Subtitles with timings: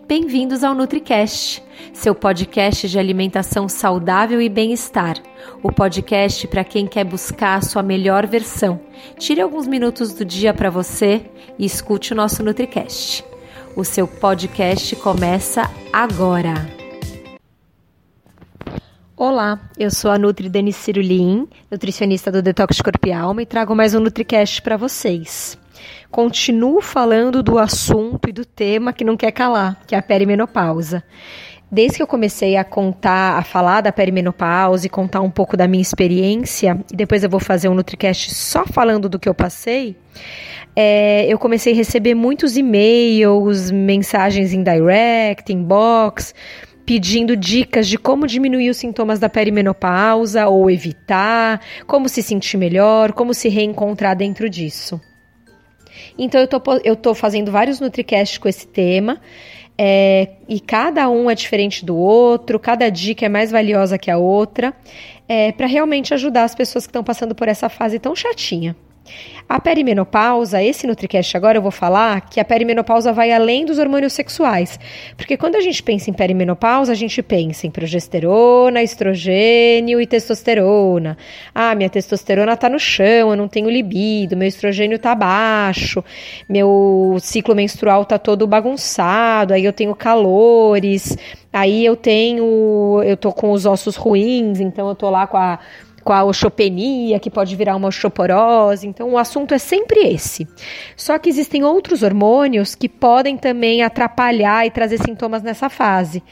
[0.00, 5.16] Bem-vindos ao NutriCast, seu podcast de alimentação saudável e bem-estar.
[5.62, 8.80] O podcast para quem quer buscar a sua melhor versão.
[9.18, 11.26] Tire alguns minutos do dia para você
[11.58, 13.24] e escute o nosso NutriCast.
[13.76, 16.54] O seu podcast começa agora.
[19.14, 23.74] Olá, eu sou a Nutri Denise Cirulim, nutricionista do Detox Corpo e Alma e trago
[23.74, 25.61] mais um NutriCast para vocês
[26.10, 31.02] continuo falando do assunto e do tema que não quer calar, que é a perimenopausa.
[31.70, 35.66] Desde que eu comecei a contar, a falar da perimenopausa e contar um pouco da
[35.66, 39.96] minha experiência, e depois eu vou fazer um NutriCast só falando do que eu passei,
[40.76, 46.34] é, eu comecei a receber muitos e-mails, mensagens em direct, inbox,
[46.84, 53.12] pedindo dicas de como diminuir os sintomas da perimenopausa ou evitar, como se sentir melhor,
[53.12, 55.00] como se reencontrar dentro disso.
[56.18, 59.20] Então eu tô, eu tô fazendo vários NutriCasts com esse tema.
[59.76, 64.18] É, e cada um é diferente do outro, cada dica é mais valiosa que a
[64.18, 64.74] outra,
[65.26, 68.76] é, para realmente ajudar as pessoas que estão passando por essa fase tão chatinha.
[69.48, 74.12] A perimenopausa, esse NutriCast agora eu vou falar que a perimenopausa vai além dos hormônios
[74.12, 74.78] sexuais.
[75.16, 81.18] Porque quando a gente pensa em perimenopausa, a gente pensa em progesterona, estrogênio e testosterona.
[81.54, 86.02] Ah, minha testosterona tá no chão, eu não tenho libido, meu estrogênio tá baixo,
[86.48, 91.16] meu ciclo menstrual tá todo bagunçado, aí eu tenho calores,
[91.52, 95.58] aí eu tenho, eu tô com os ossos ruins, então eu tô lá com a
[96.02, 98.86] com a osteopenia, que pode virar uma osteoporose.
[98.86, 100.46] Então, o assunto é sempre esse.
[100.96, 106.22] Só que existem outros hormônios que podem também atrapalhar e trazer sintomas nessa fase.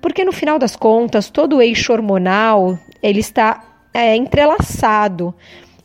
[0.00, 5.34] Porque, no final das contas, todo o eixo hormonal ele está é, entrelaçado.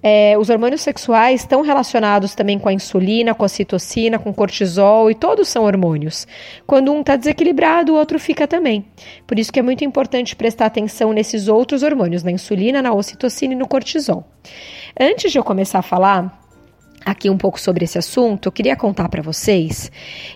[0.04, 5.12] É, os hormônios sexuais estão relacionados também com a insulina, com a citocina, com cortisol
[5.12, 6.28] e todos são hormônios.
[6.66, 8.86] Quando um está desequilibrado, o outro fica também.
[9.28, 13.54] Por isso que é muito importante prestar atenção nesses outros hormônios, na insulina, na ocitocina
[13.54, 14.26] e no cortisol.
[15.00, 16.41] Antes de eu começar a falar
[17.06, 19.92] aqui um pouco sobre esse assunto, eu queria contar para vocês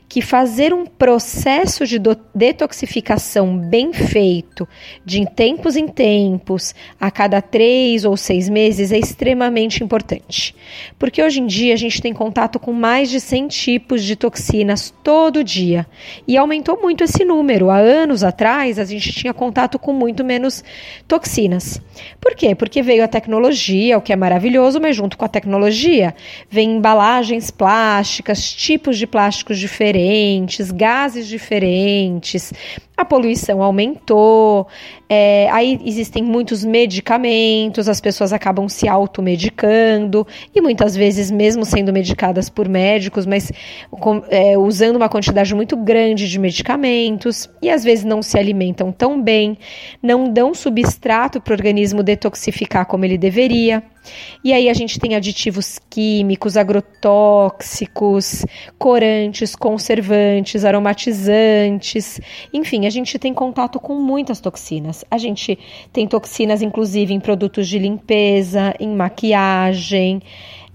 [0.08, 2.00] que fazer um processo de
[2.34, 4.68] detoxificação bem feito,
[5.04, 10.56] de tempos em tempos, a cada três ou seis meses, é extremamente importante.
[10.98, 14.94] Porque hoje em dia a gente tem contato com mais de 100 tipos de toxinas
[15.04, 15.86] todo dia
[16.28, 17.70] e aumentou muito esse número.
[17.70, 20.64] Há anos atrás a gente tinha contato com muito menos
[21.08, 21.81] toxinas.
[22.20, 22.56] Por quê?
[22.56, 26.16] Porque veio a tecnologia, o que é maravilhoso, mas junto com a tecnologia
[26.56, 32.54] vem embalagens plásticas, tipos de plásticos diferentes, gases diferentes,
[32.96, 34.66] a poluição aumentou,
[35.10, 41.92] é, aí existem muitos medicamentos, as pessoas acabam se automedicando e muitas vezes, mesmo sendo
[41.92, 43.52] medicadas por médicos, mas
[44.30, 49.22] é, usando uma quantidade muito grande de medicamentos e às vezes não se alimentam tão
[49.22, 49.58] bem,
[50.02, 53.84] não dão substrato para o organismo detoxificar como ele deveria.
[54.44, 58.46] E aí a gente tem aditivos químicos, agrotóxicos,
[58.78, 62.20] corantes, conservantes, aromatizantes,
[62.54, 65.04] enfim, a gente tem contato com muitas toxinas.
[65.10, 65.58] A gente
[65.92, 70.22] tem toxinas, inclusive, em produtos de limpeza, em maquiagem.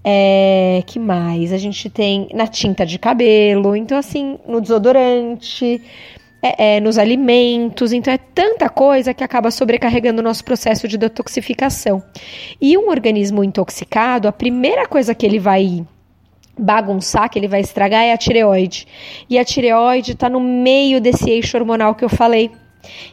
[0.03, 1.53] É, que mais?
[1.53, 5.79] A gente tem na tinta de cabelo, então assim, no desodorante,
[6.41, 10.97] é, é, nos alimentos, então é tanta coisa que acaba sobrecarregando o nosso processo de
[10.97, 12.01] detoxificação.
[12.59, 15.85] E um organismo intoxicado, a primeira coisa que ele vai
[16.57, 18.87] bagunçar, que ele vai estragar, é a tireoide.
[19.29, 22.51] E a tireoide está no meio desse eixo hormonal que eu falei.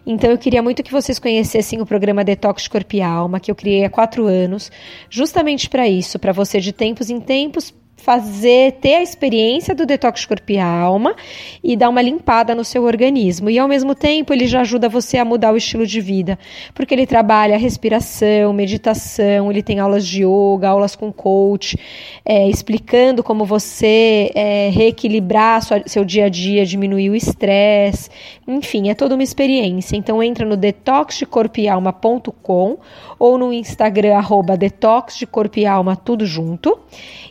[0.06, 3.54] Então eu queria muito que vocês conhecessem o programa Detox Corpo e Alma, que eu
[3.54, 4.72] criei há quatro anos,
[5.10, 10.24] justamente para isso, para você de tempos em tempos fazer, ter a experiência do detox
[10.24, 11.14] corpo e alma
[11.62, 13.50] e dar uma limpada no seu organismo.
[13.50, 16.38] E ao mesmo tempo ele já ajuda você a mudar o estilo de vida,
[16.74, 21.76] porque ele trabalha respiração, meditação, ele tem aulas de yoga, aulas com coach,
[22.24, 28.10] é, explicando como você é, reequilibrar sua, seu dia a dia, diminuir o estresse,
[28.46, 29.96] enfim, é toda uma experiência.
[29.96, 32.78] Então entra no detoxdecorpoealma.com
[33.18, 36.78] ou no Instagram arroba detox de corpo e alma tudo junto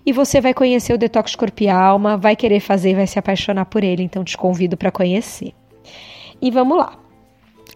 [0.08, 3.20] e você vai conhecer o Detox Corpo e Alma, vai querer fazer e vai se
[3.20, 5.54] apaixonar por ele, então te convido para conhecer.
[6.42, 6.98] E vamos lá.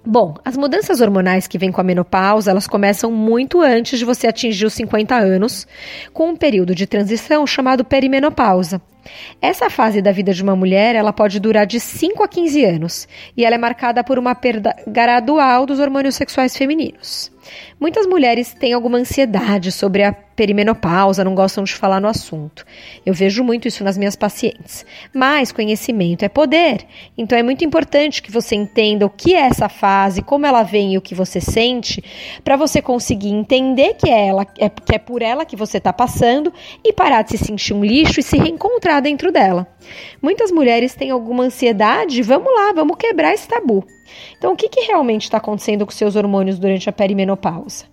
[0.04, 4.26] Bom, as mudanças hormonais que vêm com a menopausa, elas começam muito antes de você
[4.26, 5.68] atingir os 50 anos,
[6.12, 8.82] com um período de transição chamado perimenopausa.
[9.42, 13.08] Essa fase da vida de uma mulher, ela pode durar de 5 a 15 anos,
[13.36, 17.32] e ela é marcada por uma perda gradual dos hormônios sexuais femininos.
[17.80, 22.66] Muitas mulheres têm alguma ansiedade sobre a perimenopausa, não gostam de falar no assunto.
[23.06, 24.86] Eu vejo muito isso nas minhas pacientes.
[25.14, 26.86] Mas conhecimento é poder.
[27.18, 30.94] Então é muito importante que você entenda o que é essa fase, como ela vem
[30.94, 32.04] e o que você sente,
[32.44, 35.94] para você conseguir entender que é ela, é, que é por ela que você está
[35.94, 36.52] passando
[36.84, 39.68] e parar de se sentir um lixo e se reencontrar dentro dela.
[40.22, 43.86] Muitas mulheres têm alguma ansiedade, vamos lá, vamos quebrar esse tabu.
[44.38, 47.86] Então, o que, que realmente está acontecendo com seus hormônios durante a perimenopausa?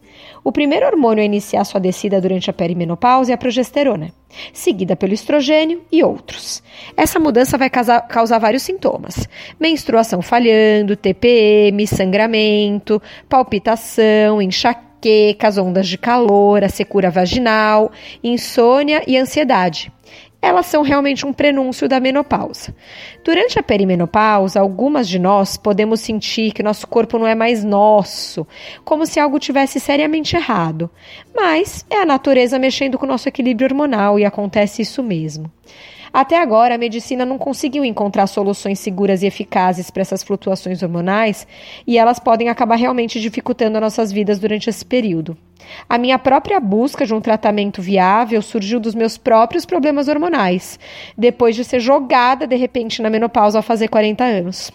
[0.42, 4.12] O primeiro hormônio a iniciar sua descida durante a perimenopausa é a progesterona,
[4.52, 6.62] seguida pelo estrogênio e outros.
[6.96, 9.28] Essa mudança vai causar vários sintomas:
[9.58, 17.90] menstruação falhando, TPM, sangramento, palpitação, enxaquecas, ondas de calor, a secura vaginal,
[18.22, 19.92] insônia e ansiedade
[20.40, 22.74] elas são realmente um prenúncio da menopausa.
[23.24, 28.46] Durante a perimenopausa, algumas de nós podemos sentir que nosso corpo não é mais nosso,
[28.84, 30.88] como se algo tivesse seriamente errado.
[31.34, 35.50] Mas é a natureza mexendo com o nosso equilíbrio hormonal e acontece isso mesmo.
[36.12, 41.46] Até agora, a medicina não conseguiu encontrar soluções seguras e eficazes para essas flutuações hormonais
[41.86, 45.36] e elas podem acabar realmente dificultando nossas vidas durante esse período.
[45.88, 50.78] A minha própria busca de um tratamento viável surgiu dos meus próprios problemas hormonais,
[51.16, 54.72] depois de ser jogada de repente na menopausa ao fazer 40 anos.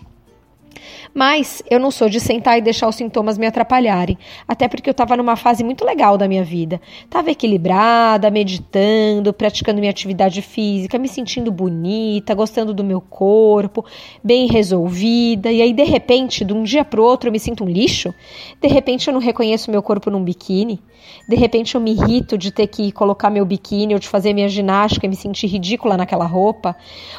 [1.13, 4.18] Mas eu não sou de sentar e deixar os sintomas me atrapalharem,
[4.48, 6.81] até porque eu estava numa fase muito legal da minha vida.
[7.04, 13.86] Estava equilibrada, meditando, praticando minha atividade física, me sentindo bonita, gostando do meu corpo,
[14.24, 15.51] bem resolvida.
[15.51, 18.13] E aí, de repente, de um dia para o outro, eu me sinto um lixo.
[18.60, 20.80] De repente, eu não reconheço meu corpo num biquíni.
[21.27, 24.50] De repente, eu me irrito de ter que colocar meu biquíni ou de fazer minha
[24.50, 26.75] ginástica e me sentir ridícula naquela roupa.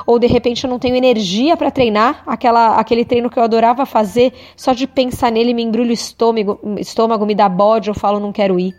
[0.06, 3.83] Ou de repente, eu não tenho energia para treinar aquela, aquele treino que eu adorava
[3.86, 8.20] fazer, só de pensar nele me embrulho o estômago, estômago me dá bode, eu falo
[8.20, 8.74] não quero ir.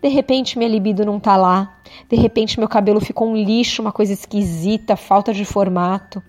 [0.00, 1.78] De repente minha libido não tá lá.
[2.08, 6.22] De repente meu cabelo ficou um lixo, uma coisa esquisita, falta de formato.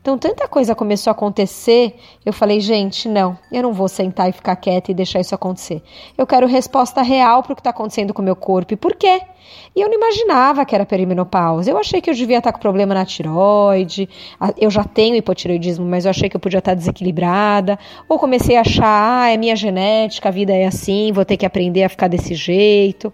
[0.00, 4.32] Então, tanta coisa começou a acontecer, eu falei, gente, não, eu não vou sentar e
[4.32, 5.82] ficar quieta e deixar isso acontecer.
[6.16, 8.74] Eu quero resposta real para o que está acontecendo com o meu corpo.
[8.74, 9.20] E por quê?
[9.74, 11.70] E eu não imaginava que era perimenopausa.
[11.70, 14.08] Eu achei que eu devia estar com problema na tiroide.
[14.56, 17.78] Eu já tenho hipotiroidismo, mas eu achei que eu podia estar desequilibrada.
[18.08, 21.46] Ou comecei a achar, ah, é minha genética, a vida é assim, vou ter que
[21.46, 23.12] aprender a ficar desse jeito.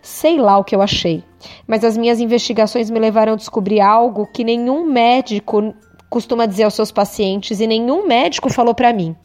[0.00, 1.22] Sei lá o que eu achei.
[1.66, 5.74] Mas as minhas investigações me levaram a descobrir algo que nenhum médico
[6.12, 9.16] costuma dizer aos seus pacientes e nenhum médico falou para mim.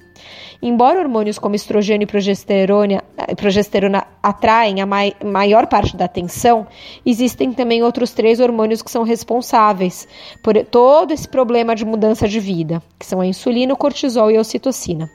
[0.62, 3.04] Embora hormônios como estrogênio e progesterona,
[3.36, 6.66] progesterona atraem a mai, maior parte da atenção,
[7.06, 10.08] existem também outros três hormônios que são responsáveis
[10.42, 14.38] por todo esse problema de mudança de vida, que são a insulina, o cortisol e
[14.38, 15.10] a ocitocina.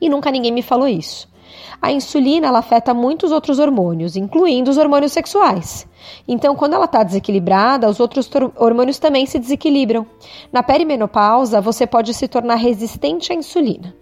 [0.00, 1.28] E nunca ninguém me falou isso.
[1.82, 5.86] A insulina ela afeta muitos outros hormônios, incluindo os hormônios sexuais.
[6.26, 10.06] Então, quando ela está desequilibrada, os outros hormônios também se desequilibram.
[10.52, 13.94] Na perimenopausa, você pode se tornar resistente à insulina.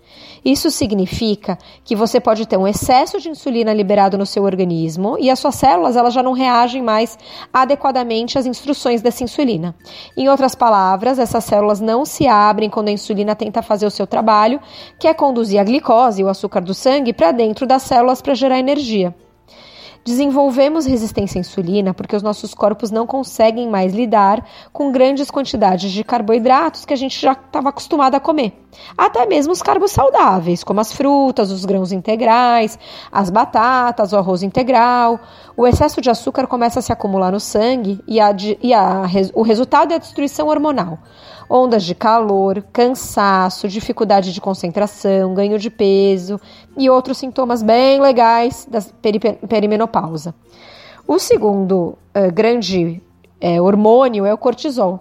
[0.45, 5.31] Isso significa que você pode ter um excesso de insulina liberado no seu organismo e
[5.31, 7.19] as suas células elas já não reagem mais
[7.53, 9.75] adequadamente às instruções dessa insulina.
[10.17, 14.07] Em outras palavras, essas células não se abrem quando a insulina tenta fazer o seu
[14.07, 14.61] trabalho,
[14.99, 18.59] que é conduzir a glicose, o açúcar do sangue, para dentro das células para gerar
[18.59, 19.15] energia.
[20.05, 25.91] Desenvolvemos resistência à insulina porque os nossos corpos não conseguem mais lidar com grandes quantidades
[25.91, 28.53] de carboidratos que a gente já estava acostumado a comer.
[28.97, 32.79] Até mesmo os carbos saudáveis, como as frutas, os grãos integrais,
[33.11, 35.21] as batatas, o arroz integral.
[35.57, 39.03] O excesso de açúcar começa a se acumular no sangue e, a, e a,
[39.35, 40.99] o resultado é a destruição hormonal
[41.49, 46.41] ondas de calor, cansaço, dificuldade de concentração, ganho de peso
[46.77, 48.81] e outros sintomas bem legais da
[49.49, 50.35] perimenopausa.
[51.07, 53.03] O segundo uh, grande
[53.43, 55.01] uh, hormônio é o cortisol.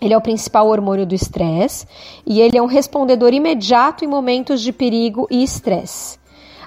[0.00, 1.86] Ele é o principal hormônio do estresse
[2.26, 6.18] e ele é um respondedor imediato em momentos de perigo e estresse.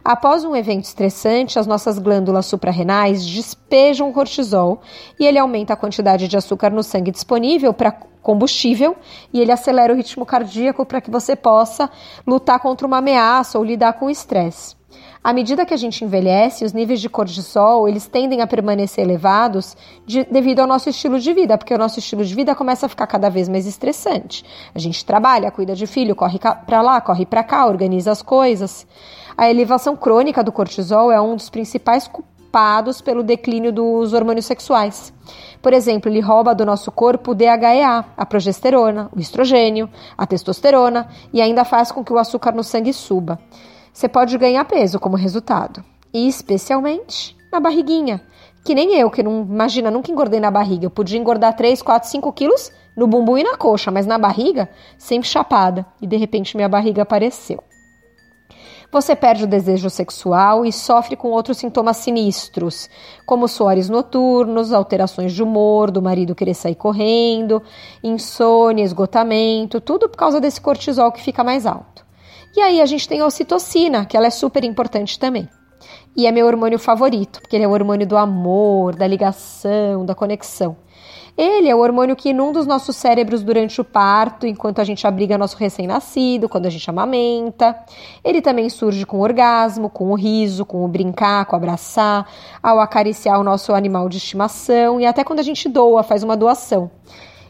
[0.08, 4.80] Após um evento estressante, as nossas glândulas suprarrenais despejam cortisol
[5.20, 8.96] e ele aumenta a quantidade de açúcar no sangue disponível para combustível
[9.34, 11.90] e ele acelera o ritmo cardíaco para que você possa
[12.26, 14.77] lutar contra uma ameaça ou lidar com o estresse.
[15.28, 19.76] À medida que a gente envelhece, os níveis de cortisol eles tendem a permanecer elevados
[20.06, 22.90] de, devido ao nosso estilo de vida, porque o nosso estilo de vida começa a
[22.90, 24.46] ficar cada vez mais estressante.
[24.74, 28.88] A gente trabalha, cuida de filho, corre para lá, corre para cá, organiza as coisas.
[29.38, 35.14] A elevação crônica do cortisol é um dos principais culpados pelo declínio dos hormônios sexuais.
[35.62, 41.10] Por exemplo, ele rouba do nosso corpo o DHEA, a progesterona, o estrogênio, a testosterona
[41.34, 43.38] e ainda faz com que o açúcar no sangue suba.
[43.98, 48.22] Você pode ganhar peso como resultado, e especialmente na barriguinha.
[48.64, 50.86] Que nem eu, que não imagina, nunca engordei na barriga.
[50.86, 54.70] Eu podia engordar 3, 4, 5 quilos no bumbum e na coxa, mas na barriga,
[55.00, 55.84] sempre chapada.
[56.00, 57.64] E de repente minha barriga apareceu.
[58.92, 62.88] Você perde o desejo sexual e sofre com outros sintomas sinistros,
[63.26, 67.64] como suores noturnos, alterações de humor, do marido querer sair correndo,
[68.04, 72.06] insônia, esgotamento, tudo por causa desse cortisol que fica mais alto.
[72.58, 75.48] E aí a gente tem a ocitocina, que ela é super importante também.
[76.16, 80.16] E é meu hormônio favorito, porque ele é o hormônio do amor, da ligação, da
[80.16, 80.76] conexão.
[81.38, 85.06] Ele é o hormônio que inunda os nossos cérebros durante o parto, enquanto a gente
[85.06, 87.78] abriga nosso recém-nascido, quando a gente amamenta.
[88.24, 92.28] Ele também surge com o orgasmo, com o riso, com o brincar, com o abraçar,
[92.64, 96.36] ao acariciar o nosso animal de estimação e até quando a gente doa, faz uma
[96.36, 96.90] doação.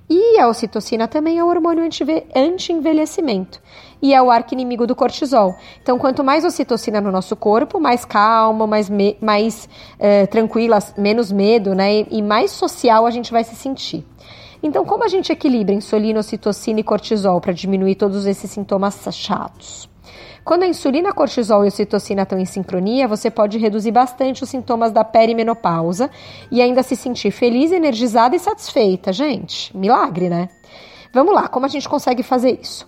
[0.09, 1.83] E a ocitocina também é o hormônio
[2.33, 3.61] anti-envelhecimento
[4.01, 5.55] e é o arco inimigo do cortisol.
[5.81, 11.29] Então, quanto mais ocitocina no nosso corpo, mais calma, mais, me, mais uh, tranquila, menos
[11.29, 12.01] medo, né?
[12.01, 14.05] E, e mais social a gente vai se sentir.
[14.63, 19.89] Então, como a gente equilibra insulina, ocitocina e cortisol para diminuir todos esses sintomas chatos?
[20.47, 24.49] Quando a insulina, cortisol e a ocitocina estão em sincronia, você pode reduzir bastante os
[24.49, 26.09] sintomas da perimenopausa
[26.49, 29.11] e ainda se sentir feliz, energizada e satisfeita.
[29.11, 30.47] Gente, milagre, né?
[31.11, 32.87] Vamos lá, como a gente consegue fazer isso?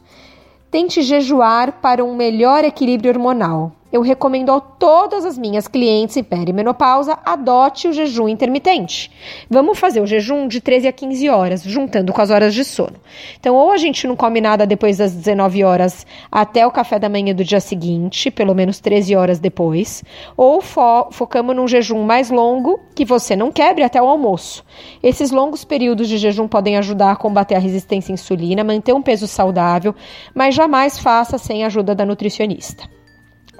[0.71, 6.23] Tente jejuar para um melhor equilíbrio hormonal eu recomendo a todas as minhas clientes em
[6.23, 9.11] perimenopausa adote o jejum intermitente.
[9.49, 12.95] Vamos fazer o jejum de 13 a 15 horas, juntando com as horas de sono.
[13.39, 17.09] Então, ou a gente não come nada depois das 19 horas até o café da
[17.09, 20.03] manhã do dia seguinte, pelo menos 13 horas depois,
[20.37, 24.63] ou fo focamos num jejum mais longo que você não quebre até o almoço.
[25.01, 29.01] Esses longos períodos de jejum podem ajudar a combater a resistência à insulina, manter um
[29.01, 29.95] peso saudável,
[30.33, 32.98] mas jamais faça sem a ajuda da nutricionista.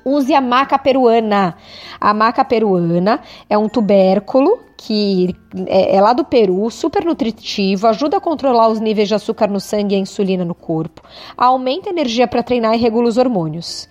[0.04, 1.56] Use a maca peruana.
[2.00, 5.36] A maca peruana é um tubérculo que
[5.68, 9.60] é, é, lá do Peru, super nutritivo, ajuda a controlar os níveis de açúcar no
[9.60, 11.02] sangue e a insulina no corpo,
[11.38, 13.90] aumenta a energia para treinar e regula os hormônios.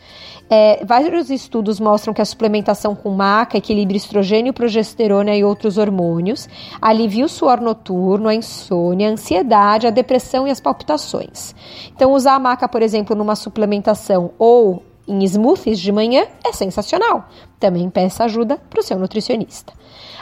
[0.50, 6.48] É, vários estudos mostram que a suplementação com maca equilibra estrogênio, progesterona e outros hormônios,
[6.80, 11.54] alivia o suor noturno, a insônia, a ansiedade, a depressão e as palpitações.
[11.94, 17.28] Então, usar a maca, por exemplo, numa suplementação ou em smoothies de manhã é sensacional.
[17.58, 19.72] Também peça ajuda para o seu nutricionista.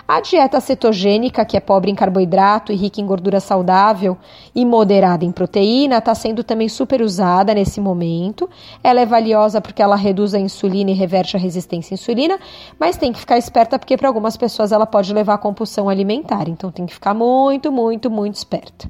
[0.09, 4.17] A dieta cetogênica, que é pobre em carboidrato e rica em gordura saudável
[4.55, 8.49] e moderada em proteína, está sendo também super usada nesse momento.
[8.85, 12.39] Ela é valiosa porque ela reduz a insulina e reverte a resistência à insulina,
[12.79, 16.49] mas tem que ficar esperta porque para algumas pessoas ela pode levar a compulsão alimentar.
[16.49, 18.89] Então tem que ficar muito, muito, muito esperta.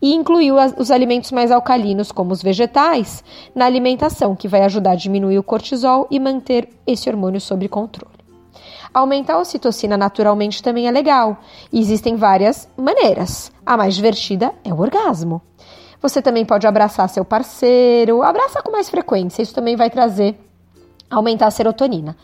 [0.00, 3.22] E incluiu os alimentos mais alcalinos, como os vegetais,
[3.54, 7.83] na alimentação, que vai ajudar a diminuir o cortisol e manter esse hormônio sob controle.
[8.92, 11.38] Aumentar a ocitocina naturalmente também é legal.
[11.72, 13.50] Existem várias maneiras.
[13.66, 15.42] A mais divertida é o orgasmo.
[16.00, 20.38] Você também pode abraçar seu parceiro, abraça com mais frequência, isso também vai trazer
[21.10, 22.16] aumentar a serotonina.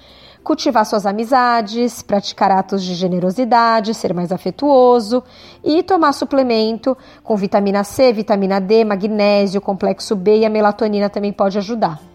[0.45, 5.23] Cultivar suas amizades, praticar atos de generosidade, ser mais afetuoso
[5.62, 11.33] e tomar suplemento com vitamina C, vitamina D, magnésio, complexo B e a melatonina também
[11.33, 12.10] pode ajudar.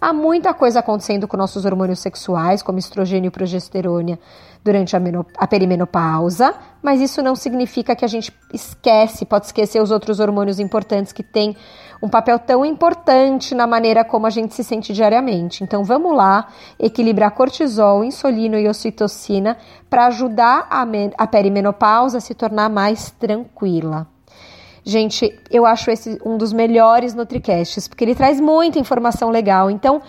[0.00, 4.18] Há muita coisa acontecendo com nossos hormônios sexuais, como estrogênio e progesterona,
[4.64, 5.00] durante a,
[5.36, 10.58] a perimenopausa, mas isso não significa que a gente esquece, pode esquecer os outros hormônios
[10.58, 11.54] importantes que têm
[12.02, 15.62] um papel tão importante na maneira como a gente se sente diariamente.
[15.62, 20.86] Então vamos lá equilibrar cortisol, insulina e ocitocina para ajudar a,
[21.18, 24.06] a perimenopausa a se tornar mais tranquila.
[24.84, 29.70] Gente, eu acho esse um dos melhores Nutricasts, porque ele traz muita informação legal.
[29.70, 30.00] Então,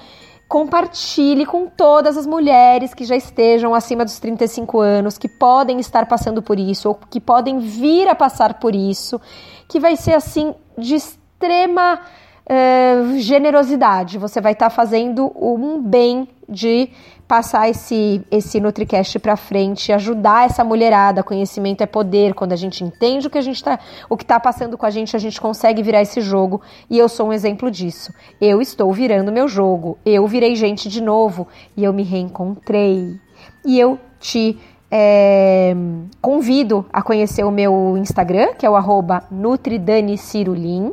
[0.48, 6.06] compartilhe com todas as mulheres que já estejam acima dos 35 anos, que podem estar
[6.06, 9.20] passando por isso, ou que podem vir a passar por isso,
[9.68, 12.02] que vai ser assim de extrema
[12.46, 14.18] uh, generosidade.
[14.18, 16.90] Você vai estar tá fazendo um bem de
[17.32, 21.24] passar esse, esse NutriCast para frente, ajudar essa mulherada.
[21.24, 22.34] Conhecimento é poder.
[22.34, 24.90] Quando a gente entende o que a gente tá, o que está passando com a
[24.90, 26.62] gente, a gente consegue virar esse jogo.
[26.90, 28.14] E eu sou um exemplo disso.
[28.42, 29.98] Eu estou virando meu jogo.
[30.06, 31.48] Eu virei gente de novo
[31.78, 33.18] e eu me reencontrei.
[33.64, 34.60] E eu te
[34.92, 35.74] é,
[36.22, 40.92] convido a conhecer o meu Instagram, que é o arroba NutriDaniCirulin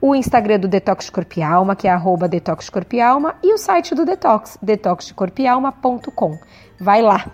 [0.00, 3.58] o Instagram do Detox Corpo Alma, que é arroba Detox Corpo e Alma, e o
[3.58, 6.38] site do Detox, detoxdecorpialma.com.
[6.80, 7.26] Vai lá!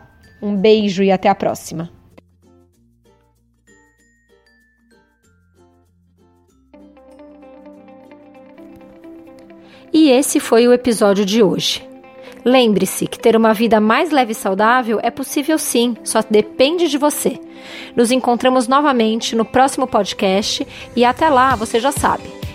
[0.43, 1.91] Um beijo e até a próxima.
[9.93, 11.89] E esse foi o episódio de hoje.
[12.45, 16.99] Lembre-se que ter uma vida mais leve e saudável é possível sim, só depende de
[16.99, 17.41] você.
[17.97, 22.44] Nos encontramos novamente no próximo podcast e até lá, você já sabe.